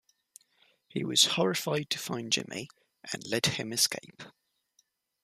[0.87, 2.69] He was horrified to find Jimmy
[3.13, 4.23] and let him escape.